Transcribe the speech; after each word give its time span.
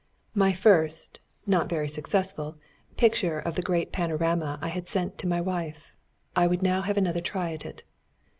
My 0.33 0.51
first, 0.51 1.19
not 1.45 1.69
very 1.69 1.87
successful, 1.87 2.57
picture 2.97 3.37
of 3.37 3.53
the 3.53 3.61
great 3.61 3.91
panorama 3.91 4.57
I 4.59 4.69
had 4.69 4.87
sent 4.87 5.19
to 5.19 5.27
my 5.27 5.39
wife. 5.41 5.95
I 6.35 6.47
would 6.47 6.63
now 6.63 6.81
have 6.81 6.97
another 6.97 7.21
try 7.21 7.51
at 7.53 7.67
it. 7.67 7.83